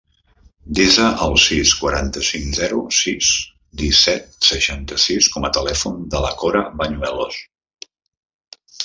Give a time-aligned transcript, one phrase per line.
[0.77, 3.29] Desa el sis, quaranta-cinc, zero, sis,
[3.81, 7.39] disset, seixanta-sis com a telèfon de la Cora Bañuelos.